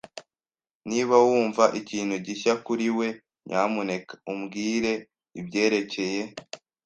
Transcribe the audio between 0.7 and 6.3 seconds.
Niba wumva ikintu gishya kuri we, nyamuneka umbwire ibyerekeye.